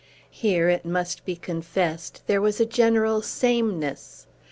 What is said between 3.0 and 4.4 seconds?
sameness.